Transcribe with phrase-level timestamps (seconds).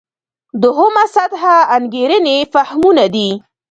[0.61, 1.43] دوهمه سطح
[1.77, 3.29] انګېرنې فهمونه دي.